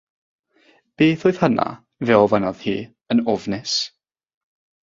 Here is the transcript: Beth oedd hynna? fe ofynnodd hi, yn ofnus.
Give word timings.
Beth 0.99 1.25
oedd 1.29 1.41
hynna? 1.43 1.67
fe 2.11 2.17
ofynnodd 2.23 2.65
hi, 2.65 2.75
yn 3.17 3.25
ofnus. 3.35 3.77